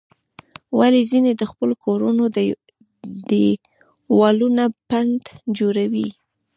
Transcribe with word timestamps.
ولې 0.79 1.01
ځینې 1.11 1.31
د 1.35 1.43
خپلو 1.51 1.73
کورونو 1.85 2.23
دیوالونه 3.29 4.63
پنډ 4.89 5.21
جوړوي؟ 5.57 6.07